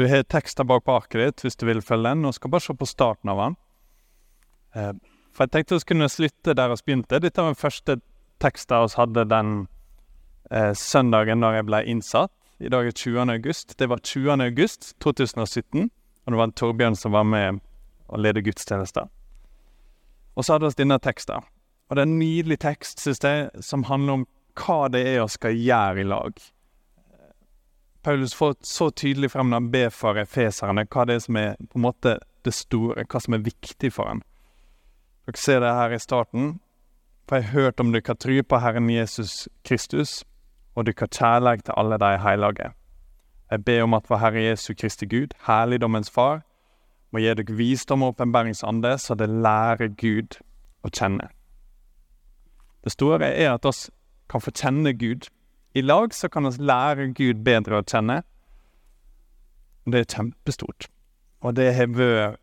Du 0.00 0.06
har 0.08 0.22
tekster 0.22 0.64
bak 0.64 0.84
på 0.84 0.94
ditt 1.12 1.42
hvis 1.44 1.58
du 1.60 1.66
vil 1.68 1.82
følge 1.84 2.08
den, 2.08 2.24
og 2.24 2.32
skal 2.32 2.50
bare 2.50 2.64
se 2.64 2.72
på 2.72 2.86
starten 2.88 3.28
av 3.28 3.40
den. 3.42 3.56
Eh, 4.72 4.92
for 5.36 5.44
jeg 5.44 5.52
tenkte 5.52 5.76
vi 5.76 5.82
skulle 5.82 6.06
slutte 6.08 6.54
der 6.56 6.70
vi 6.72 6.78
begynte. 6.86 7.18
Dette 7.20 7.42
var 7.42 7.52
den 7.52 7.58
første 7.60 7.98
teksten 8.40 8.86
vi 8.86 8.96
hadde 8.96 9.24
den 9.28 9.50
eh, 10.48 10.72
søndagen 10.72 11.44
da 11.44 11.50
jeg 11.52 11.66
ble 11.68 11.82
innsatt. 11.84 12.32
I 12.64 12.72
dag 12.72 12.88
er 12.88 12.96
20. 12.96 13.28
august. 13.34 13.76
Det 13.76 13.90
var 13.92 14.00
20. 14.00 14.40
august 14.40 14.94
2017, 15.04 15.90
og 15.90 16.32
det 16.32 16.40
var 16.40 16.54
Torbjørn 16.56 16.96
som 16.96 17.12
var 17.12 17.28
med 17.28 17.60
og 18.08 18.24
ledet 18.24 18.46
gudstjenesten. 18.48 19.12
Og 20.32 20.46
så 20.46 20.56
hadde 20.56 20.70
vi 20.70 20.80
denne 20.80 20.96
teksten. 21.04 21.44
Og 21.90 21.96
det 21.96 22.06
er 22.06 22.08
en 22.08 22.18
nydelig 22.22 22.62
tekst, 22.64 23.04
synes 23.04 23.20
jeg, 23.20 23.50
som 23.60 23.84
handler 23.84 24.22
om 24.22 24.26
hva 24.56 24.88
det 24.88 25.04
er 25.12 25.20
vi 25.20 25.28
skal 25.36 25.60
gjøre 25.60 26.00
i 26.00 26.08
lag. 26.08 26.40
Paulus 28.02 28.34
får 28.34 28.54
så 28.60 28.90
tydelig 28.90 29.30
frem 29.30 29.50
når 29.50 29.60
han 29.60 29.70
ber 29.70 29.90
for 29.92 30.16
efeserne, 30.20 30.86
hva 30.88 31.04
det 31.04 31.18
er 31.18 31.24
som 31.26 31.36
er 31.36 31.54
på 31.60 31.78
en 31.78 31.84
måte 31.84 32.16
det 32.44 32.54
store, 32.56 33.04
hva 33.04 33.20
som 33.20 33.36
er 33.36 33.44
viktig 33.44 33.92
for 33.92 34.08
ham. 34.08 34.22
Dere 35.28 35.40
ser 35.40 35.60
det 35.60 35.72
her 35.76 35.92
i 35.92 36.00
starten. 36.00 36.60
For 37.28 37.36
jeg 37.36 37.44
har 37.44 37.52
hørt 37.60 37.80
om 37.80 37.92
dere 37.92 38.14
tro 38.16 38.42
på 38.42 38.58
Herren 38.58 38.88
Jesus 38.90 39.48
Kristus, 39.64 40.24
og 40.74 40.86
dere 40.86 41.06
kjærlighet 41.06 41.64
til 41.64 41.76
alle 41.76 41.98
de 42.00 42.16
hellige. 42.18 42.72
Jeg 43.50 43.64
ber 43.64 43.82
om 43.82 43.94
at 43.94 44.08
vår 44.10 44.16
Herre 44.16 44.42
Jesu 44.42 44.74
Kristi 44.74 45.06
Gud, 45.06 45.34
herligdommens 45.46 46.10
Far, 46.10 46.42
må 47.12 47.18
gi 47.18 47.34
dere 47.34 47.56
visdom 47.56 48.02
og 48.02 48.14
åpenbæringsande, 48.14 48.98
så 48.98 49.14
det 49.14 49.28
lærer 49.28 49.92
Gud 49.98 50.40
å 50.82 50.88
kjenne. 50.88 51.28
Det 52.84 52.92
store 52.92 53.28
er 53.28 53.52
at 53.52 53.66
oss 53.66 53.90
kan 54.30 54.40
få 54.40 54.50
kjenne 54.54 54.94
Gud 54.94 55.28
i 55.74 55.82
lag 55.82 56.14
så 56.14 56.28
kan 56.28 56.48
vi 56.48 56.64
lære 56.64 57.12
Gud 57.14 57.44
bedre 57.46 57.80
å 57.80 57.86
kjenne. 57.86 58.20
Det 59.86 60.02
er 60.02 60.10
kjempestort. 60.10 60.88
Og 61.40 61.56
det 61.56 61.70
har 61.76 61.92
vært 61.94 62.40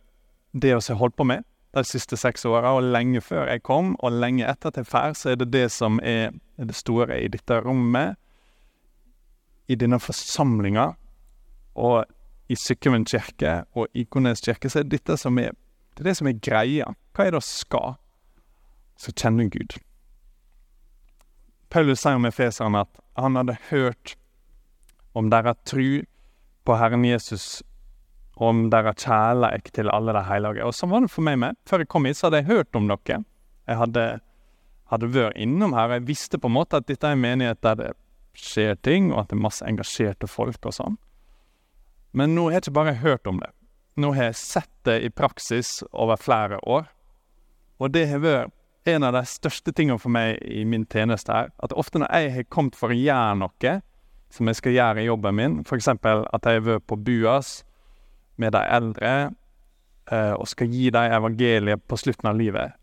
det 0.54 0.74
vi 0.74 0.80
har 0.80 1.00
holdt 1.00 1.18
på 1.18 1.28
med 1.28 1.46
de 1.76 1.84
siste 1.86 2.18
seks 2.18 2.46
åra, 2.48 2.72
og 2.74 2.88
lenge 2.94 3.22
før 3.22 3.52
jeg 3.52 3.62
kom, 3.68 3.94
og 4.00 4.16
lenge 4.16 4.48
etter 4.48 4.72
at 4.72 4.80
jeg 4.80 4.88
drar, 4.90 5.14
så 5.14 5.34
er 5.34 5.42
det 5.42 5.52
det 5.54 5.68
som 5.72 6.00
er 6.02 6.32
det 6.58 6.76
store 6.76 7.20
i 7.22 7.28
dette 7.30 7.60
rommet, 7.62 8.18
i 9.68 9.76
denne 9.76 10.00
forsamlinga, 10.00 10.94
og 11.78 12.08
i 12.50 12.56
Sykkylven 12.56 13.06
kirke 13.06 13.60
og 13.76 13.92
Ikones 13.94 14.42
kirke, 14.42 14.72
så 14.72 14.80
er 14.80 14.88
det 14.88 15.02
dette 15.02 15.20
som 15.20 15.38
er 15.38 15.52
det 15.98 16.04
er 16.06 16.12
det 16.12 16.18
som 16.20 16.28
er 16.30 16.38
greia. 16.46 16.92
Hva 17.18 17.26
er 17.26 17.34
det 17.34 17.40
vi 17.42 17.50
skal? 17.50 17.96
Så 19.02 19.14
kjenne 19.18 19.48
Gud. 19.50 19.80
Paulus 21.70 22.02
sier 22.02 22.18
om 22.20 22.28
Efeseren 22.28 22.78
at 22.80 23.02
han 23.20 23.36
hadde 23.40 23.58
hørt 23.70 24.16
om 25.18 25.32
deres 25.34 25.58
tru 25.68 26.06
på 26.68 26.76
Herren 26.78 27.06
Jesus, 27.08 27.64
og 28.38 28.52
om 28.52 28.64
deres 28.70 29.02
kjærleik 29.02 29.72
til 29.74 29.90
alle 29.90 30.14
de 30.14 30.24
hellige. 30.28 30.66
Og 30.68 30.76
sånn 30.76 30.92
var 30.92 31.04
det 31.04 31.12
for 31.12 31.26
meg 31.26 31.40
med. 31.42 31.58
Før 31.68 31.82
jeg 31.82 31.90
kom 31.92 32.06
hit, 32.06 32.20
så 32.20 32.28
hadde 32.28 32.44
jeg 32.44 32.52
hørt 32.52 32.78
om 32.78 32.90
dere. 32.92 33.24
Jeg 33.68 33.80
hadde, 33.82 34.04
hadde 34.92 35.10
vært 35.16 35.40
innom 35.42 35.74
her. 35.74 35.96
Jeg 35.98 36.08
visste 36.08 36.40
på 36.40 36.52
en 36.52 36.58
måte 36.60 36.80
at 36.80 36.88
dette 36.90 37.08
er 37.08 37.18
en 37.18 37.24
menighet 37.24 37.64
der 37.66 37.80
det 37.80 37.92
skjer 38.38 38.78
ting, 38.86 39.10
og 39.14 39.24
at 39.24 39.32
det 39.32 39.40
er 39.40 39.46
masse 39.48 39.66
engasjerte 39.66 40.30
folk 40.30 40.70
og 40.70 40.76
sånn. 40.78 41.00
Men 42.14 42.36
nå 42.38 42.48
har 42.48 42.60
jeg 42.60 42.68
ikke 42.68 42.78
bare 42.78 43.00
hørt 43.02 43.28
om 43.30 43.42
det. 43.42 43.50
Nå 43.98 44.14
har 44.14 44.30
jeg 44.30 44.40
sett 44.40 44.74
det 44.86 45.00
i 45.02 45.10
praksis 45.10 45.80
over 45.90 46.22
flere 46.22 46.62
år. 46.70 46.86
Og 47.82 47.94
det 47.94 48.06
har 48.12 48.22
vært 48.22 48.54
en 48.88 49.04
av 49.04 49.14
de 49.16 49.24
største 49.28 49.74
tingene 49.76 50.00
for 50.02 50.14
meg 50.14 50.40
i 50.44 50.64
min 50.68 50.86
tjeneste 50.90 51.34
er 51.34 51.52
at 51.64 51.76
ofte 51.76 52.02
når 52.02 52.12
jeg 52.14 52.34
har 52.36 52.50
kommet 52.54 52.78
for 52.80 52.94
å 52.94 52.98
gjøre 52.98 53.38
noe 53.42 53.74
som 54.34 54.50
jeg 54.50 54.60
skal 54.60 54.76
gjøre 54.76 55.04
i 55.04 55.08
jobben 55.08 55.38
min, 55.38 55.60
f.eks. 55.64 55.88
at 55.88 56.48
jeg 56.48 56.60
har 56.60 56.66
vært 56.66 56.88
på 56.88 56.98
Buas 57.00 57.62
med 58.38 58.54
de 58.54 58.62
eldre 58.62 59.14
eh, 60.12 60.34
og 60.36 60.48
skal 60.52 60.72
gi 60.72 60.90
dem 60.94 61.16
evangeliet 61.16 61.86
på 61.88 62.00
slutten 62.00 62.30
av 62.32 62.38
livet, 62.40 62.76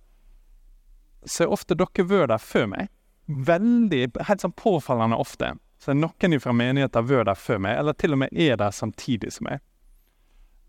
så 1.25 1.45
er 1.45 1.53
ofte 1.53 1.77
dere 1.79 2.09
vært 2.09 2.33
der 2.33 2.43
før 2.43 2.67
meg. 2.73 2.91
Veldig, 3.27 4.03
Helt 4.29 4.43
sånn 4.45 4.57
påfallende 4.57 5.17
ofte. 5.21 5.55
Så 5.81 5.93
er 5.93 6.01
noen 6.01 6.41
fra 6.41 6.53
menigheten 6.57 7.09
vært 7.09 7.31
der 7.31 7.39
før 7.41 7.63
meg, 7.65 7.79
eller 7.81 7.97
til 7.97 8.17
og 8.17 8.25
med 8.25 8.33
er 8.33 8.59
der 8.61 8.75
samtidig 8.75 9.33
som 9.37 9.49
meg. 9.49 9.63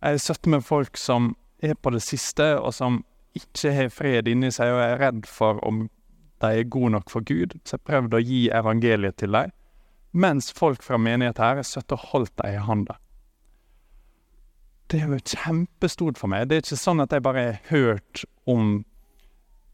Jeg 0.02 0.20
har 0.20 0.22
sittet 0.22 0.52
med 0.52 0.64
folk 0.64 1.00
som 1.00 1.34
er 1.64 1.76
på 1.80 1.92
det 1.96 2.04
siste, 2.04 2.56
og 2.60 2.74
som 2.76 3.04
ikke 3.36 3.74
har 3.76 3.92
fred 3.94 4.30
inni 4.32 4.52
seg 4.54 4.74
og 4.74 4.82
er 4.84 5.00
redd 5.02 5.28
for 5.30 5.60
om 5.68 5.86
de 6.44 6.52
er 6.60 6.70
gode 6.70 6.92
nok 6.96 7.12
for 7.12 7.26
Gud, 7.26 7.56
så 7.64 7.78
jeg 7.78 7.88
prøvde 7.88 8.20
å 8.20 8.24
gi 8.24 8.42
evangeliet 8.54 9.18
til 9.22 9.36
dem, 9.36 9.54
mens 10.16 10.52
folk 10.56 10.84
fra 10.84 11.00
menigheten 11.00 11.44
her 11.44 11.60
har 11.60 11.68
sittet 11.68 11.96
og 11.96 12.10
holdt 12.12 12.36
dem 12.42 12.56
i 12.56 12.64
handa. 12.64 12.98
Det 14.92 15.02
er 15.02 15.10
jo 15.10 15.20
kjempestort 15.20 16.20
for 16.20 16.30
meg. 16.30 16.48
Det 16.48 16.58
er 16.58 16.66
ikke 16.66 16.78
sånn 16.78 17.02
at 17.02 17.14
jeg 17.16 17.24
bare 17.26 17.46
har 17.48 17.62
hørt 17.72 18.26
om 18.46 18.84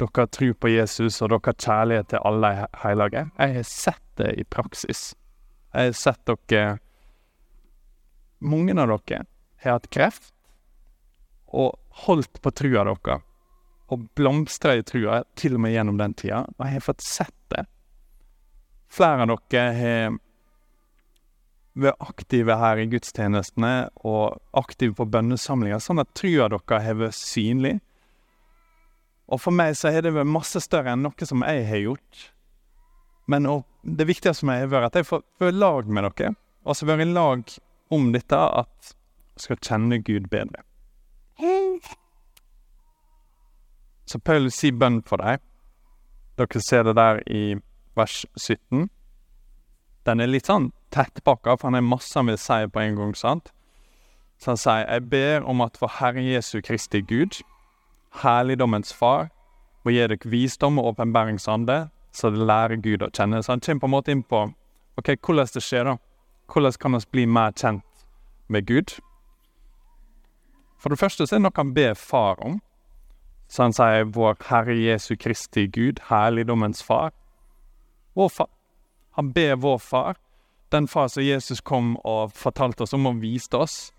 dere 0.02 0.28
tror 0.34 0.54
på 0.58 0.72
Jesus 0.72 1.20
og 1.22 1.34
dere 1.34 1.54
kjærlighet 1.54 2.12
til 2.14 2.24
alle 2.26 2.52
hellige. 2.82 3.26
Jeg 3.38 3.58
har 3.58 3.68
sett 3.68 4.06
det 4.18 4.32
i 4.40 4.46
praksis. 4.48 5.12
Jeg 5.74 5.92
har 5.92 5.98
sett 5.98 6.32
dere 6.50 6.80
Mange 8.42 8.74
av 8.74 8.90
dere 8.90 9.26
har 9.62 9.76
hatt 9.76 9.92
kreft 9.94 10.32
og 11.54 11.76
holdt 12.08 12.40
på 12.42 12.50
trua 12.58 12.88
deres 12.88 13.22
og 13.92 14.08
blomstra 14.16 14.78
i 14.80 14.84
trua, 14.88 15.22
til 15.36 15.58
og 15.58 15.66
med 15.66 15.76
gjennom 15.76 16.00
den 16.00 16.16
tida. 16.18 16.46
Og 16.58 16.66
jeg 16.66 16.78
har 16.78 16.86
fått 16.86 17.04
sett 17.06 17.38
det. 17.54 17.66
Flere 18.92 19.26
av 19.26 19.40
dere 19.52 19.74
har 19.78 20.20
vært 21.82 22.04
aktive 22.04 22.58
her 22.60 22.82
i 22.82 22.88
gudstjenestene 22.92 23.74
og 24.08 24.40
aktive 24.60 24.96
på 24.98 25.08
bønnesamlinger, 25.12 25.80
sånn 25.80 26.04
at 26.04 26.12
trua 26.18 26.50
deres 26.52 26.86
har 26.88 27.00
vært 27.00 27.20
synlig. 27.20 27.78
Og 29.32 29.40
for 29.40 29.56
meg 29.56 29.78
så 29.80 29.94
har 29.94 30.04
det 30.04 30.12
vært 30.16 30.28
masse 30.28 30.60
større 30.64 30.92
enn 30.92 31.06
noe 31.06 31.28
som 31.28 31.44
jeg 31.48 31.68
har 31.70 31.84
gjort. 31.86 32.26
Men 33.32 33.48
det 33.84 34.08
viktigste 34.10 34.42
for 34.42 34.52
meg 34.52 34.66
har 34.66 34.74
vært 34.74 34.92
at 34.92 35.00
jeg 35.00 35.08
får 35.08 35.24
være 35.40 35.56
i 35.56 35.62
lag 35.62 35.88
med 35.88 36.10
dere, 36.10 36.34
og 36.68 36.76
så 36.76 36.88
være 36.90 37.08
i 37.08 37.14
lag 37.14 37.56
om 37.92 38.12
dette 38.16 38.36
at 38.36 38.92
jeg 38.92 39.46
skal 39.46 39.64
kjenne 39.64 40.02
Gud 40.04 40.28
bedre. 40.32 40.66
Så 44.12 44.20
Paulus 44.20 44.58
sier 44.60 44.76
bønn 44.76 45.00
for 45.08 45.24
deg. 45.24 45.40
Dere 46.40 46.62
ser 46.66 46.84
det 46.84 46.98
der 46.98 47.22
i 47.32 47.56
vers 47.96 48.26
17. 48.36 48.90
Den 50.08 50.24
er 50.24 50.28
litt 50.28 50.50
sånn 50.50 50.72
tettpakka, 50.92 51.56
for 51.56 51.70
han 51.70 51.78
har 51.80 51.86
masse 51.86 52.18
han 52.18 52.28
vil 52.28 52.40
si 52.42 52.66
på 52.68 52.82
en 52.82 52.98
gang. 52.98 53.14
sant? 53.16 53.54
Så 54.42 54.52
han 54.52 54.60
sier, 54.60 54.88
jeg 54.90 55.08
ber 55.10 55.46
om 55.48 55.62
at 55.64 55.78
for 55.78 55.92
Herre 56.00 56.24
Jesu 56.26 56.60
Kristi 56.66 57.02
Gud, 57.02 57.40
herligdommens 58.24 58.92
Far, 58.94 59.30
må 59.86 59.94
gi 59.94 60.02
dere 60.02 60.32
visdom 60.34 60.80
og 60.82 60.92
åpenbæringsande, 60.92 61.78
så 62.12 62.32
det 62.34 62.48
lærer 62.50 62.82
Gud 62.82 63.06
å 63.06 63.12
kjenne. 63.14 63.40
Så 63.42 63.54
han 63.54 63.62
kommer 63.62 63.80
på 63.80 63.88
en 63.88 63.96
måte 63.96 64.12
inn 64.12 64.24
på 64.24 64.42
ok, 65.00 65.14
hvordan 65.22 65.54
det 65.54 65.64
skjer, 65.64 65.88
da. 65.88 65.96
Hvordan 66.52 66.76
kan 66.82 66.98
vi 66.98 67.06
bli 67.16 67.26
mer 67.26 67.56
kjent 67.56 68.06
med 68.50 68.68
Gud? 68.68 68.98
For 70.82 70.90
det 70.90 71.00
første 71.00 71.24
så 71.24 71.38
er 71.38 71.40
det 71.40 71.46
noe 71.46 71.56
han 71.62 71.74
ber 71.78 71.96
far 71.96 72.42
om. 72.44 72.60
Så 73.52 73.66
han 73.66 73.74
sier 73.76 74.08
vår 74.16 74.38
Herre 74.48 74.78
Jesu 74.80 75.18
Kristi 75.20 75.66
Gud, 75.68 76.00
herligdommens 76.08 76.84
far. 76.84 77.12
Vår 78.16 78.30
far. 78.32 78.48
Han 79.20 79.34
ber 79.36 79.58
vår 79.60 79.78
far, 79.78 80.16
den 80.72 80.88
far 80.88 81.10
som 81.12 81.24
Jesus 81.24 81.60
kom 81.62 81.98
og 82.08 82.32
fortalte 82.32 82.86
oss 82.86 82.96
om 82.96 83.10
og 83.10 83.20
viste 83.20 83.60
oss, 83.60 83.92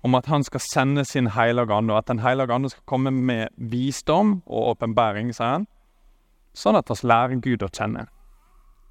om 0.00 0.16
at 0.16 0.30
han 0.32 0.44
skal 0.46 0.64
sende 0.64 1.04
sin 1.04 1.28
hellige 1.34 1.74
ande, 1.74 1.92
og 1.92 1.98
at 1.98 2.08
Den 2.08 2.24
hellige 2.24 2.54
ande 2.54 2.70
skal 2.70 2.84
komme 2.86 3.10
med 3.10 3.48
visdom 3.56 4.42
og 4.46 4.70
åpenbæring, 4.72 5.34
sier 5.34 5.58
han, 5.58 5.66
sånn 6.56 6.78
at 6.80 6.88
vi 6.88 6.96
lærer 7.04 7.42
Gud 7.44 7.62
å 7.62 7.68
kjenne. 7.68 8.06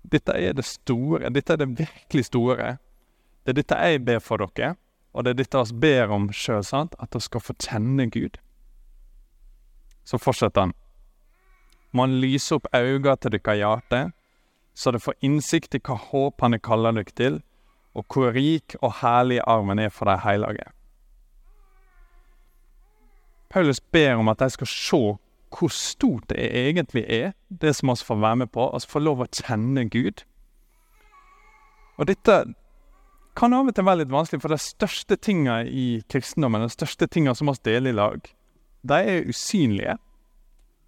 Dette 0.05 0.37
er 0.37 0.53
det 0.53 0.65
store, 0.65 1.31
dette 1.33 1.53
er 1.53 1.57
det 1.57 1.73
virkelig 1.79 2.27
store. 2.29 2.77
Det 3.43 3.55
er 3.55 3.63
dette 3.63 3.81
jeg 3.81 4.05
ber 4.05 4.19
for 4.21 4.37
dere, 4.37 4.75
og 5.13 5.25
det 5.25 5.33
er 5.33 5.41
dette 5.41 5.63
vi 5.71 5.79
ber 5.81 6.13
om 6.13 6.29
sjøl, 6.29 6.61
at 6.61 7.15
vi 7.15 7.25
skal 7.25 7.41
få 7.41 7.57
kjenne 7.57 8.05
Gud. 8.13 8.37
Så 10.07 10.19
fortsetter 10.21 10.67
han. 10.67 10.75
Må 11.91 12.05
han 12.07 12.19
lyse 12.21 12.55
opp 12.55 12.69
øynene 12.75 13.15
til 13.19 13.35
deres 13.35 13.59
hjerte, 13.59 14.01
så 14.77 14.93
dere 14.93 15.03
får 15.03 15.19
innsikt 15.25 15.75
i 15.75 15.81
hva 15.83 15.97
håp 15.99 16.43
han 16.45 16.55
kaller 16.63 16.95
dere 16.95 17.15
til, 17.17 17.39
og 17.97 18.05
hvor 18.13 18.35
rik 18.35 18.75
og 18.81 18.99
herlig 19.01 19.41
arven 19.43 19.81
er 19.81 19.89
for 19.89 20.07
de 20.07 20.19
hellige. 20.21 20.67
Paulus 23.49 23.79
ber 23.79 24.19
om 24.19 24.29
at 24.29 24.39
de 24.39 24.49
skal 24.53 24.69
se 24.69 25.01
hvor 25.57 25.71
stort 25.71 26.29
det 26.29 26.43
egentlig 26.43 27.05
er, 27.07 27.31
det 27.49 27.75
som 27.75 27.89
vi 27.89 27.95
får 28.05 28.19
være 28.21 28.35
med 28.43 28.51
på, 28.51 28.67
altså 28.69 28.89
få 28.91 28.99
lov 28.99 29.23
å 29.23 29.29
kjenne 29.31 29.87
Gud. 29.89 30.25
Og 31.97 32.09
dette 32.09 32.35
kan 33.37 33.53
av 33.53 33.69
og 33.69 33.75
til 33.75 33.85
være 33.87 34.03
litt 34.03 34.11
vanskelig, 34.11 34.41
for 34.43 34.53
de 34.53 34.59
største 34.61 35.15
tinga 35.15 35.61
i 35.63 36.01
kristendommen, 36.11 36.65
de 36.65 36.73
største 36.73 37.07
tinga 37.07 37.33
som 37.37 37.49
vi 37.49 37.55
deler 37.65 37.93
i 37.93 37.97
lag, 37.97 38.27
de 38.87 38.99
er 39.13 39.29
usynlige. 39.29 39.97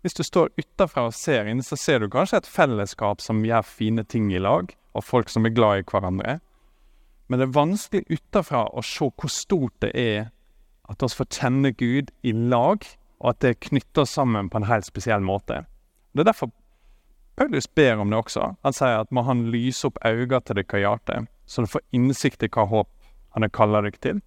Hvis 0.02 0.16
du 0.16 0.24
står 0.24 0.54
utafra 0.56 1.10
og 1.10 1.16
ser 1.16 1.50
inn, 1.52 1.64
så 1.66 1.76
ser 1.76 2.00
du 2.00 2.08
kanskje 2.12 2.40
et 2.40 2.48
fellesskap 2.48 3.24
som 3.24 3.44
gjør 3.44 3.66
fine 3.68 4.06
ting 4.08 4.30
i 4.32 4.40
lag, 4.40 4.72
og 4.96 5.04
folk 5.04 5.32
som 5.32 5.46
er 5.46 5.56
glad 5.56 5.82
i 5.82 5.88
hverandre. 5.90 6.38
Men 7.28 7.42
det 7.42 7.50
er 7.50 7.58
vanskelig 7.58 8.06
utenfra 8.08 8.64
å 8.72 8.84
se 8.86 9.10
hvor 9.10 9.32
stort 9.34 9.76
det 9.84 9.92
er 9.94 10.30
at 10.90 11.04
vi 11.04 11.12
får 11.20 11.28
kjenne 11.36 11.74
Gud 11.78 12.14
i 12.26 12.32
lag, 12.34 12.86
og 13.20 13.34
at 13.34 13.44
det 13.44 13.60
knytter 13.68 14.06
oss 14.06 14.16
sammen 14.18 14.50
på 14.50 14.58
en 14.58 14.70
helt 14.70 14.88
spesiell 14.88 15.22
måte. 15.22 15.66
Det 16.16 16.24
er 16.24 16.32
derfor 16.32 16.50
Paulus 17.40 17.68
ber 17.68 18.02
om 18.02 18.10
det 18.10 18.18
også. 18.20 18.48
Han 18.66 18.76
sier 18.76 19.04
at 19.04 19.12
må 19.16 19.22
han 19.28 19.46
lyse 19.54 19.88
opp 19.88 20.00
øynene 20.04 20.42
til 20.44 20.58
dere 20.60 20.82
hjerte, 20.82 21.20
så 21.46 21.62
dere 21.62 21.74
får 21.76 21.86
innsikt 21.96 22.44
i 22.44 22.50
hva 22.52 22.66
håp 22.72 22.90
han 23.36 23.46
har 23.46 23.54
kalla 23.54 23.84
dere 23.86 24.02
til. 24.02 24.24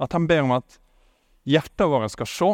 At 0.00 0.14
han 0.14 0.28
ber 0.30 0.46
om 0.46 0.54
at 0.56 0.78
hjertet 1.48 1.90
vårt 1.90 2.14
skal 2.14 2.30
se 2.30 2.50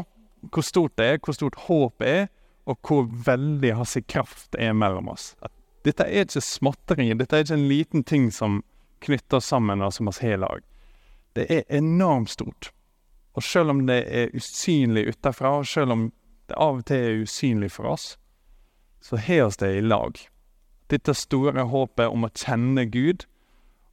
hvor 0.52 0.67
stort 0.67 0.96
det 1.00 1.06
er, 1.06 1.20
hvor 1.23 1.37
stort 1.37 1.58
håpet 1.67 2.08
er, 2.08 2.26
og 2.64 2.79
hvor 2.87 3.08
veldig 3.26 3.75
hans 3.76 3.96
kraft 4.08 4.56
er 4.58 4.73
mellom 4.73 5.11
oss. 5.12 5.35
At 5.44 5.52
dette 5.85 6.06
er 6.08 6.25
ikke 6.25 6.41
småtteri, 6.44 7.11
dette 7.12 7.37
er 7.37 7.44
ikke 7.44 7.58
en 7.58 7.69
liten 7.69 8.05
ting 8.08 8.31
som 8.32 8.62
knytter 9.05 9.41
oss 9.41 9.50
sammen, 9.52 9.85
og 9.85 9.93
som 9.93 10.08
oss 10.08 10.23
har 10.25 10.41
lag. 10.41 10.64
Det 11.37 11.44
er 11.50 11.64
enormt 11.69 12.31
stort. 12.32 12.70
Og 13.35 13.43
selv 13.43 13.75
om 13.75 13.82
det 13.87 14.05
er 14.06 14.32
usynlig 14.37 15.08
utenfra, 15.11 15.58
og 15.58 15.67
selv 15.69 15.93
om 15.93 16.06
det 16.49 16.56
av 16.61 16.81
og 16.81 16.87
til 16.88 17.02
er 17.02 17.25
usynlig 17.25 17.73
for 17.75 17.91
oss, 17.93 18.14
så 19.05 19.19
har 19.20 19.49
oss 19.49 19.61
det 19.61 19.75
i 19.76 19.85
lag. 19.85 20.17
Dette 20.88 21.14
store 21.17 21.67
håpet 21.69 22.12
om 22.12 22.25
å 22.25 22.32
kjenne 22.32 22.87
Gud, 22.88 23.26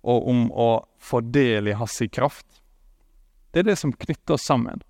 og 0.01 0.27
om 0.29 0.47
å 0.51 0.69
få 1.01 1.21
del 1.33 1.69
i 1.69 1.75
hans 1.77 1.99
kraft, 2.13 2.47
det 3.51 3.61
er 3.61 3.71
det 3.71 3.77
som 3.81 3.91
knytter 3.93 4.37
oss 4.37 4.47
sammen. 4.47 4.81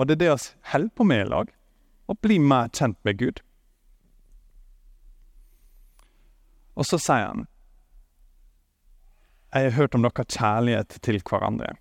Og 0.00 0.08
det 0.08 0.14
er 0.16 0.20
det 0.22 0.32
vi 0.32 0.52
holder 0.72 0.92
på 0.96 1.04
med 1.04 1.26
i 1.26 1.28
lag, 1.28 1.48
å 2.08 2.14
bli 2.16 2.38
mer 2.40 2.70
kjent 2.72 2.96
med 3.04 3.18
Gud. 3.20 3.42
Og 6.80 6.86
så 6.88 6.96
sier 6.96 7.26
han 7.26 7.46
Jeg 9.52 9.66
har 9.66 9.76
hørt 9.76 9.94
om 9.98 10.06
deres 10.06 10.30
kjærlighet 10.32 10.96
til 11.04 11.20
hverandre. 11.26 11.74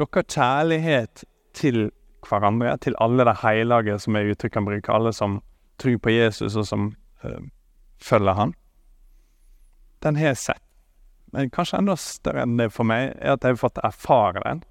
Deres 0.00 0.34
kjærlighet 0.34 1.24
til 1.54 1.90
hverandre, 2.26 2.76
til 2.78 2.96
alle 2.98 3.26
de 3.28 3.34
hellige, 3.42 3.98
som 4.02 4.16
er 4.16 4.32
uttrykk 4.32 4.58
han 4.58 4.66
bruker, 4.66 4.92
alle 4.92 5.12
som 5.12 5.38
tror 5.78 5.98
på 6.02 6.10
Jesus 6.10 6.56
og 6.56 6.66
som 6.66 6.88
øh, 7.24 7.44
følger 8.02 8.34
han, 8.34 8.54
den 10.02 10.16
har 10.16 10.32
jeg 10.32 10.40
sett. 10.42 10.64
Men 11.32 11.50
kanskje 11.50 11.78
enda 11.78 11.94
større 12.00 12.42
enn 12.42 12.56
det 12.58 12.70
for 12.72 12.88
meg, 12.88 13.12
er 13.20 13.36
at 13.36 13.44
jeg 13.44 13.54
har 13.54 13.62
fått 13.62 13.80
erfare 13.84 14.42
den. 14.42 14.64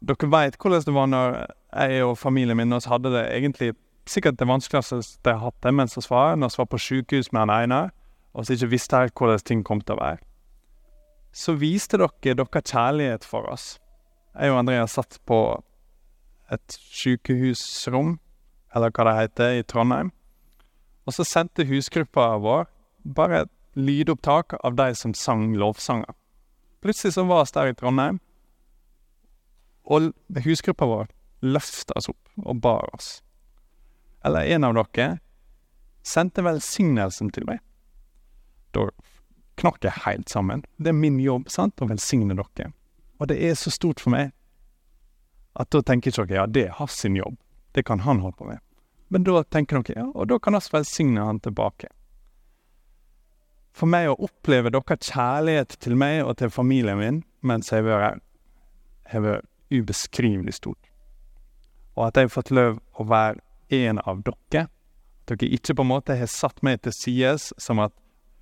Dere 0.00 0.30
veit 0.32 0.56
hvordan 0.56 0.84
det 0.86 0.96
var 0.96 1.08
når 1.12 1.34
jeg 1.70 2.04
og 2.06 2.18
familien 2.18 2.56
min 2.56 2.72
oss 2.72 2.88
hadde 2.88 3.12
det 3.12 3.26
egentlig 3.36 3.74
sikkert 4.08 4.38
det 4.40 4.48
vanskeligste 4.48 5.02
jeg 5.02 5.36
har 5.36 5.44
hatt 5.44 5.62
det 5.62 5.72
mens 5.76 5.98
vi 5.98 6.02
var 6.08 6.38
når 6.38 6.54
vi 6.54 6.60
var 6.62 6.68
på 6.72 6.80
sykehus 6.80 7.30
med 7.32 7.44
han 7.44 7.52
ene, 7.56 7.80
og 8.32 8.46
så 8.46 8.56
ikke 8.56 8.70
visste 8.72 9.02
helt 9.02 9.14
hvordan 9.18 9.44
ting 9.44 9.64
kom 9.66 9.82
til 9.82 9.98
å 9.98 10.00
være. 10.00 10.22
Så 11.32 11.54
viste 11.58 11.98
dere 12.00 12.34
deres 12.34 12.72
kjærlighet 12.72 13.26
for 13.26 13.46
oss. 13.50 13.66
Jeg 14.34 14.50
og 14.50 14.62
Andrea 14.62 14.86
satt 14.86 15.20
på 15.26 15.60
et 16.50 16.78
sykehusrom, 16.78 18.18
eller 18.74 18.90
hva 18.94 19.06
det 19.06 19.16
heter, 19.18 19.58
i 19.58 19.66
Trondheim. 19.66 20.10
Og 21.06 21.14
så 21.14 21.26
sendte 21.26 21.66
husgruppa 21.68 22.32
vår 22.42 22.66
bare 23.04 23.44
et 23.44 23.52
lydopptak 23.78 24.56
av 24.64 24.76
de 24.78 24.90
som 24.98 25.14
sang 25.14 25.52
lovsanger. 25.58 26.14
Plutselig 26.82 27.14
så 27.14 27.24
var 27.28 27.44
vi 27.44 27.54
der 27.58 27.70
i 27.70 27.78
Trondheim, 27.78 28.20
og 29.84 30.12
husgruppa 30.44 30.86
vår 30.86 31.10
løfta 31.40 31.96
oss 31.96 32.10
opp 32.12 32.46
og 32.46 32.60
bar 32.60 32.88
oss. 32.94 33.20
Eller 34.24 34.52
en 34.54 34.64
av 34.64 34.76
dere 34.76 35.18
sendte 36.02 36.44
velsignelsen 36.44 37.30
til 37.32 37.46
meg. 37.48 37.60
Da 38.76 38.88
knakk 39.60 39.84
jeg 39.84 40.04
helt 40.04 40.28
sammen. 40.28 40.64
Det 40.76 40.92
er 40.92 40.96
min 40.96 41.20
jobb 41.20 41.50
sant, 41.52 41.80
å 41.80 41.88
velsigne 41.88 42.36
dere. 42.36 42.72
Og 43.20 43.28
det 43.28 43.40
er 43.44 43.56
så 43.58 43.72
stort 43.72 44.00
for 44.00 44.14
meg 44.14 44.32
at 45.60 45.70
da 45.74 45.82
tenker 45.82 46.12
ikke 46.12 46.28
dere 46.30 46.42
ja, 46.42 46.46
det 46.46 46.66
er 46.68 46.76
hans 46.78 47.04
jobb. 47.04 47.36
Det 47.72 47.84
kan 47.86 48.00
han 48.00 48.20
holde 48.20 48.38
på 48.38 48.48
med. 48.48 48.60
Men 49.08 49.24
da 49.26 49.42
tenker 49.44 49.82
dere 49.82 50.04
ja, 50.04 50.08
og 50.14 50.28
da 50.30 50.38
kan 50.38 50.56
vi 50.56 50.72
velsigne 50.72 51.24
han 51.26 51.40
tilbake. 51.42 51.90
For 53.76 53.86
meg 53.90 54.10
å 54.10 54.18
oppleve 54.26 54.72
deres 54.74 55.12
kjærlighet 55.12 55.76
til 55.80 55.96
meg 55.98 56.24
og 56.24 56.36
til 56.40 56.50
familien 56.50 56.98
min 56.98 57.22
mens 57.46 57.70
jeg 57.72 57.86
har 57.86 58.18
vært 59.22 59.46
ubeskrivelig 59.70 60.54
stort. 60.54 60.90
Og 61.96 62.06
at 62.08 62.16
jeg 62.16 62.28
har 62.28 62.34
fått 62.34 62.52
lov 62.54 62.78
å 62.98 63.06
være 63.06 63.40
en 63.70 64.00
av 64.04 64.22
dere. 64.26 64.66
At 64.66 65.34
dere 65.34 65.54
ikke 65.54 65.76
på 65.78 65.86
en 65.86 65.92
måte 65.92 66.16
har 66.18 66.30
satt 66.30 66.62
meg 66.66 66.82
til 66.84 66.94
sides 66.96 67.50
som 67.58 67.82
at 67.82 67.94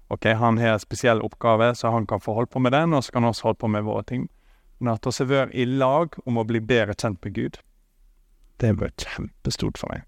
ok, 0.09 0.31
han 0.41 0.59
har 0.59 0.77
en 0.77 0.83
spesiell 0.83 1.21
oppgave, 1.25 1.75
så 1.75 1.93
han 1.93 2.07
kan 2.07 2.21
få 2.21 2.35
holde 2.35 2.53
på 2.53 2.63
med 2.65 2.73
den, 2.73 2.95
og 2.95 3.05
så 3.05 3.13
kan 3.13 3.27
vi 3.29 3.33
holde 3.43 3.61
på 3.61 3.69
med 3.69 3.85
våre 3.85 4.05
ting. 4.09 4.29
Men 4.79 4.95
at 4.95 5.07
vi 5.07 5.25
har 5.25 5.49
vært 5.49 5.55
i 5.55 5.65
lag 5.67 6.15
om 6.25 6.39
å 6.39 6.47
bli 6.49 6.61
bedre 6.61 6.95
kjent 6.95 7.25
med 7.25 7.35
Gud, 7.35 7.59
det 8.59 8.73
har 8.73 8.79
vært 8.79 9.05
kjempestort 9.05 9.79
for 9.79 9.93
meg. 9.93 10.07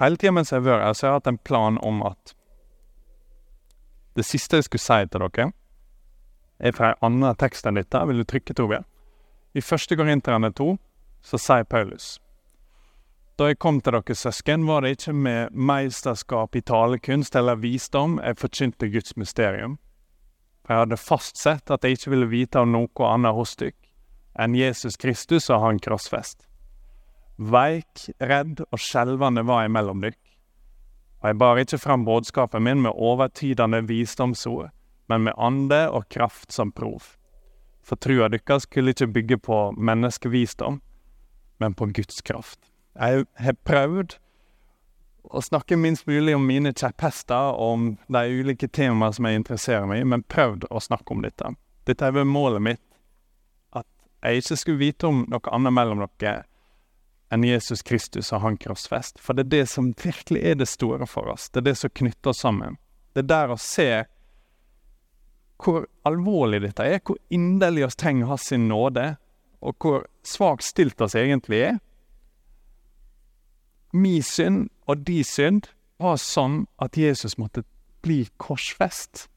Hele 0.00 0.16
tida 0.16 0.32
mens 0.32 0.50
jeg 0.50 0.62
har 0.62 0.66
vært 0.66 0.86
her, 0.86 0.94
så 0.96 1.06
har 1.06 1.12
jeg 1.12 1.20
hatt 1.20 1.32
en 1.32 1.42
plan 1.46 1.78
om 1.82 2.00
at 2.06 2.32
det 4.16 4.24
siste 4.28 4.58
jeg 4.58 4.66
skulle 4.66 4.82
si 4.84 5.10
til 5.12 5.24
dere, 5.26 5.52
er 6.62 6.74
fra 6.76 6.92
en 6.92 7.08
annen 7.08 7.38
tekst 7.38 7.66
enn 7.66 7.78
dette. 7.80 8.00
Vil 8.08 8.22
du 8.22 8.24
trykke, 8.28 8.54
Torbjørn? 8.54 8.86
I 9.52 9.60
første 9.60 9.98
Korinterne 9.98 10.52
2 10.56 10.76
så 11.22 11.38
sier 11.38 11.66
Paulus 11.68 12.16
Da 13.36 13.50
jeg 13.50 13.58
kom 13.60 13.80
til 13.80 13.98
dere 13.98 14.16
søsken, 14.16 14.64
var 14.66 14.82
det 14.82 14.96
ikke 14.96 15.12
med 15.12 15.52
meisterskap 15.52 16.56
i 16.56 16.62
talekunst 16.64 17.36
eller 17.36 17.60
visdom 17.60 18.18
jeg 18.22 18.38
forkynte 18.40 18.88
Guds 18.92 19.16
mysterium. 19.16 19.78
For 20.62 20.74
jeg 20.74 20.84
hadde 20.86 21.00
fastsett 21.00 21.70
at 21.74 21.84
jeg 21.84 21.98
ikke 21.98 22.14
ville 22.14 22.30
vite 22.30 22.60
av 22.62 22.68
noe 22.70 23.08
annet 23.08 23.36
hos 23.36 23.56
dere 23.60 23.76
enn 24.40 24.54
Jesus 24.56 24.96
Kristus 24.96 25.50
og 25.52 25.60
Han 25.60 25.78
krossfest. 25.82 26.46
Veik, 27.36 28.06
redd 28.20 28.62
og 28.70 28.80
skjelvende 28.80 29.44
var 29.44 29.66
jeg 29.66 29.74
mellom 29.74 30.00
dere. 30.04 30.16
Og 31.22 31.28
jeg 31.30 31.38
bar 31.38 31.60
ikke 31.60 31.78
fram 31.78 32.06
budskapet 32.06 32.62
min 32.62 32.80
med 32.82 32.96
overtydende 32.96 33.82
visdomsord, 33.86 34.70
men 35.12 35.28
med 35.28 35.36
ande 35.36 35.84
og 35.92 36.08
kraft 36.12 36.52
som 36.52 36.72
prov. 36.72 37.14
For 37.84 38.00
trua 38.00 38.30
deres 38.32 38.64
skulle 38.64 38.94
ikke 38.94 39.10
bygge 39.12 39.38
på 39.42 39.58
menneskevisdom, 39.76 40.80
men 41.60 41.74
på 41.74 41.88
Guds 41.94 42.22
kraft. 42.24 42.60
Jeg 42.96 43.26
har 43.38 43.58
prøvd 43.66 44.16
å 45.32 45.42
snakke 45.42 45.78
minst 45.78 46.06
mulig 46.06 46.34
om 46.36 46.46
mine 46.46 46.72
kjepphester 46.74 47.52
og 47.54 47.74
om 47.74 47.84
de 48.12 48.22
ulike 48.40 48.68
temaene 48.68 49.14
som 49.16 49.28
jeg 49.28 49.40
interesserer 49.40 49.88
meg 49.88 50.02
i, 50.02 50.08
men 50.08 50.24
prøvd 50.26 50.66
å 50.70 50.82
snakke 50.82 51.14
om 51.14 51.22
dette. 51.24 51.52
Dette 51.88 52.08
er 52.08 52.16
vel 52.16 52.28
målet 52.28 52.64
mitt, 52.64 52.82
at 53.74 53.86
jeg 54.22 54.42
ikke 54.42 54.58
skulle 54.60 54.82
vite 54.82 55.10
om 55.10 55.24
noe 55.30 55.54
annet 55.54 55.76
mellom 55.76 56.06
dere 56.22 56.42
enn 57.32 57.46
Jesus 57.46 57.80
Kristus 57.82 58.28
og 58.36 58.42
Han 58.44 58.58
krossfest. 58.60 59.20
For 59.22 59.32
det 59.32 59.46
er 59.46 59.52
det 59.54 59.66
som 59.72 59.94
virkelig 59.96 60.42
er 60.50 60.58
det 60.60 60.68
store 60.68 61.06
for 61.08 61.30
oss. 61.32 61.48
Det 61.48 61.62
er 61.62 61.70
det 61.70 61.78
som 61.80 61.90
knytter 61.90 62.34
oss 62.34 62.42
sammen. 62.44 62.76
Det 63.16 63.24
er 63.24 63.30
der 63.30 63.54
å 63.54 63.60
se 63.60 63.88
hvor 65.62 65.86
alvorlig 66.08 66.62
dette 66.64 66.84
er, 66.84 67.00
hvor 67.04 67.18
inderlig 67.30 67.86
oss 67.86 67.96
trenger 67.96 68.26
Hans 68.30 68.50
nåde, 68.52 69.16
og 69.62 69.76
hvor 69.78 70.06
svakt 70.26 70.66
stilt 70.66 71.00
oss 71.00 71.14
egentlig 71.14 71.60
er. 71.68 71.78
Min 73.92 74.22
synd 74.22 74.70
og 74.86 75.04
de 75.06 75.20
synd 75.24 75.68
var 76.02 76.18
sånn 76.18 76.64
at 76.82 76.96
Jesus 76.98 77.36
måtte 77.38 77.62
bli 78.02 78.24
korsfest. 78.42 79.28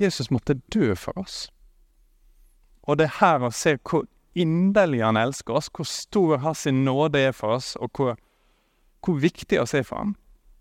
Jesus 0.00 0.30
måtte 0.30 0.58
dø 0.74 0.94
for 0.98 1.16
oss. 1.20 1.48
Og 2.82 2.98
det 2.98 3.06
er 3.06 3.18
her 3.20 3.44
å 3.46 3.52
se 3.54 3.76
hvor 3.78 4.08
inderlig 4.34 5.02
han 5.04 5.18
elsker 5.20 5.60
oss, 5.60 5.70
hvor 5.72 5.88
stor 5.88 6.40
hans 6.44 6.66
nåde 6.66 7.20
er 7.30 7.36
for 7.36 7.56
oss, 7.56 7.74
og 7.76 7.92
hvor, 7.96 8.18
hvor 9.04 9.20
viktig 9.20 9.60
oss 9.60 9.74
er 9.74 9.86
for 9.86 10.02
ham, 10.02 10.16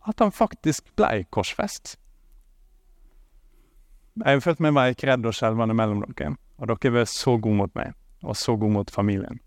at 0.08 0.22
han 0.24 0.32
faktisk 0.32 0.94
ble 1.00 1.26
korsfest. 1.34 1.98
Jeg 4.18 4.36
har 4.40 4.44
følt 4.44 4.64
meg 4.64 4.76
veik, 4.76 5.04
redd 5.08 5.28
og 5.28 5.36
skjelvende 5.36 5.76
mellom 5.78 6.02
dere, 6.04 6.34
og 6.60 6.72
dere 6.72 6.94
vært 6.98 7.12
så 7.12 7.38
gode 7.38 7.62
mot 7.62 7.76
meg, 7.78 7.94
og 8.24 8.36
så 8.36 8.56
gode 8.58 8.74
mot 8.76 8.92
familien. 8.92 9.40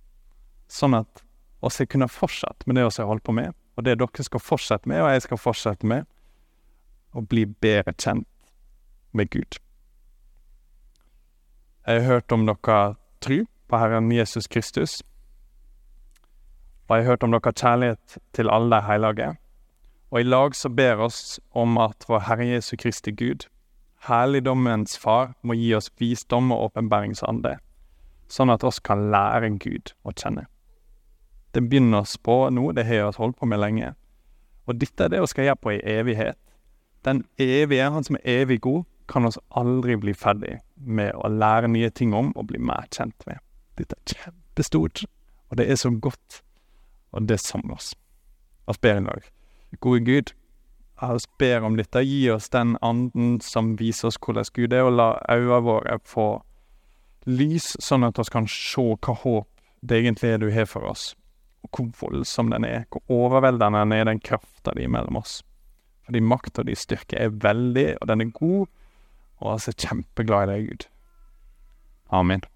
Sånn 0.73 0.97
at 0.97 1.25
oss 1.62 1.81
har 1.83 1.90
kunnet 1.90 2.12
fortsette 2.12 2.66
med 2.66 2.78
det 2.78 2.87
vi 2.87 2.95
har 3.02 3.11
holdt 3.11 3.26
på 3.26 3.35
med, 3.37 3.52
og 3.76 3.85
det 3.87 3.99
dere 4.00 4.26
skal 4.26 4.42
fortsette 4.42 4.88
med, 4.88 5.02
og 5.02 5.12
jeg 5.12 5.26
skal 5.26 5.40
fortsette 5.40 5.88
med, 5.88 6.09
å 7.12 7.21
bli 7.21 7.45
bedre 7.45 7.92
kjent 7.92 8.28
med 9.12 9.28
Gud. 9.31 9.59
Jeg 11.87 12.00
har 12.00 12.09
hørt 12.09 12.33
om 12.33 12.47
dere 12.49 12.95
tro 13.21 13.42
på 13.69 13.81
Herren 13.81 14.12
Jesus 14.12 14.49
Kristus, 14.49 15.02
og 16.88 16.97
jeg 16.97 17.04
har 17.04 17.14
hørt 17.14 17.25
om 17.25 17.33
dere 17.33 17.52
kjærlighet 17.52 18.19
til 18.37 18.50
alle 18.52 18.76
de 18.76 18.87
hellige. 18.88 19.31
Og 20.12 20.21
i 20.21 20.28
lag 20.28 20.57
så 20.57 20.69
ber 20.69 21.00
oss 21.00 21.40
om 21.57 21.78
at 21.81 22.04
vår 22.09 22.26
Herre 22.28 22.47
Jesu 22.47 22.76
Kristi 22.76 23.14
Gud, 23.16 23.47
Herligdommens 24.03 24.97
Far 24.99 25.35
må 25.43 25.55
gi 25.55 25.69
oss 25.79 25.91
visdom 26.01 26.51
og 26.51 26.71
åpenbæringsande, 26.71 27.57
sånn 28.27 28.51
at 28.51 28.65
oss 28.67 28.81
kan 28.83 29.11
lære 29.15 29.53
Gud 29.63 29.93
å 30.03 30.11
kjenne. 30.11 30.49
Det 31.55 31.63
begynner 31.69 32.03
oss 32.03 32.17
på 32.19 32.49
nå, 32.51 32.73
det 32.73 32.87
har 32.89 33.11
vi 33.11 33.19
holdt 33.21 33.39
på 33.39 33.47
med 33.47 33.61
lenge. 33.63 33.93
Og 34.67 34.79
dette 34.81 35.05
er 35.05 35.13
det 35.13 35.21
vi 35.23 35.31
skal 35.31 35.47
gjøre 35.47 35.63
på 35.63 35.75
i 35.77 35.83
evighet. 35.99 36.39
den 37.05 37.25
evige, 37.39 37.91
han 37.91 38.05
som 38.05 38.17
er 38.17 38.43
evig 38.43 38.61
god, 38.61 38.85
kan 39.09 39.25
oss 39.27 39.39
aldri 39.51 39.97
bli 39.97 40.15
ferdig 40.15 40.61
med 40.77 41.11
å 41.19 41.29
lære 41.29 41.69
nye 41.69 41.91
ting 41.91 42.15
om 42.15 42.31
og 42.37 42.47
bli 42.47 42.59
mer 42.59 42.87
kjent 42.95 43.27
med. 43.27 43.39
Dette 43.79 43.97
er 43.99 44.15
kjempestort, 44.15 45.05
og 45.51 45.59
det 45.59 45.67
er 45.71 45.77
så 45.77 45.91
godt, 45.91 46.43
og 47.13 47.27
det 47.29 47.41
samler 47.41 47.75
oss. 47.75 47.95
Oss 48.67 48.79
ber 48.79 49.01
i 49.01 49.05
dag. 49.05 49.27
Gode 49.81 50.05
Gud, 50.07 50.33
jeg 51.03 51.27
ber 51.39 51.67
om 51.67 51.77
dette. 51.77 52.03
Gi 52.07 52.31
oss 52.31 52.49
den 52.53 52.77
anden 52.83 53.41
som 53.43 53.75
viser 53.79 54.11
oss 54.11 54.21
hvordan 54.23 54.47
Gud 54.55 54.73
er, 54.73 54.87
og 54.87 54.97
la 54.99 55.09
øynene 55.31 55.63
våre 55.67 55.99
få 56.07 56.27
lys, 57.27 57.73
sånn 57.83 58.07
at 58.07 58.19
vi 58.19 58.29
kan 58.35 58.47
se 58.51 58.85
hva 58.95 59.17
håp 59.23 59.49
det 59.83 59.99
egentlig 59.99 60.31
er 60.31 60.39
du 60.39 60.51
har 60.55 60.69
for 60.71 60.87
oss, 60.87 61.13
og 61.67 61.75
hvor 61.75 61.91
voldsom 62.05 62.53
den 62.55 62.67
er, 62.67 62.85
hvor 62.91 63.03
overveldende 63.11 63.83
den 63.83 63.97
er, 63.99 64.07
den 64.07 64.23
krafta 64.23 64.75
di 64.79 64.87
mellom 64.87 65.19
oss. 65.23 65.41
Fordi 66.07 66.23
makta 66.23 66.63
di 66.67 66.75
styrke 66.79 67.19
er 67.19 67.35
veldig, 67.43 67.89
og 68.01 68.09
den 68.11 68.27
er 68.27 68.35
god, 68.39 68.67
og 69.43 69.63
vi 69.67 69.75
er 69.75 69.81
kjempeglad 69.87 70.49
i 70.49 70.53
deg, 70.53 70.69
Gud. 70.71 70.91
Amen. 72.13 72.47